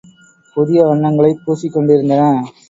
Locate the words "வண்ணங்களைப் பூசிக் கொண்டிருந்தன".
0.85-2.25